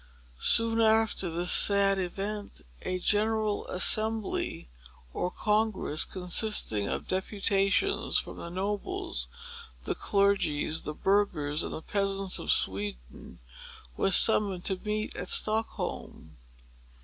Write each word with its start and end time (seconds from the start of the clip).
Soon 0.39 0.81
after 0.81 1.29
this 1.29 1.51
sad 1.51 1.99
event, 1.99 2.61
a 2.81 2.97
General 2.97 3.67
Assembly, 3.67 4.67
or 5.13 5.29
Congress, 5.29 6.05
consisting 6.05 6.87
of 6.87 7.07
deputations 7.07 8.17
from 8.17 8.37
the 8.37 8.49
nobles, 8.49 9.27
the 9.83 9.93
clergy, 9.93 10.67
the 10.71 10.95
burghers, 10.95 11.61
and 11.61 11.73
the 11.73 11.83
peasants 11.83 12.39
of 12.39 12.51
Sweden 12.51 13.37
was 13.95 14.15
summoned 14.15 14.65
to 14.65 14.79
meet 14.83 15.15
at 15.15 15.29
Stockholm. 15.29 16.35